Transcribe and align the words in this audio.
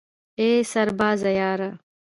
ای 0.39 0.49
سربازه 0.71 1.31
یاره 1.31 1.79